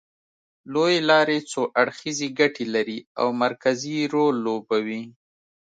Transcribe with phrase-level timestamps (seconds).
[0.71, 5.03] لوېې لارې څو اړخیزې ګټې لري او مرکزي رول لوبوي